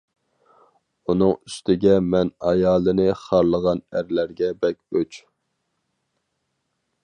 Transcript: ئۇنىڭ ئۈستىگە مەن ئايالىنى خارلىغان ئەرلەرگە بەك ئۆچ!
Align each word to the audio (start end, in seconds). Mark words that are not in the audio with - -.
ئۇنىڭ 1.13 1.33
ئۈستىگە 1.33 1.93
مەن 2.13 2.31
ئايالىنى 2.53 3.07
خارلىغان 3.25 3.85
ئەرلەرگە 3.99 4.51
بەك 4.65 4.81
ئۆچ! 5.01 5.23